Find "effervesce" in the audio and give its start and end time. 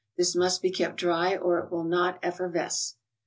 2.23-2.95